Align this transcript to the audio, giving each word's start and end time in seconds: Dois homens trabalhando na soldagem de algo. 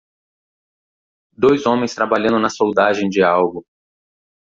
Dois 1.37 1.67
homens 1.67 1.93
trabalhando 1.93 2.39
na 2.39 2.49
soldagem 2.49 3.07
de 3.07 3.21
algo. 3.21 3.63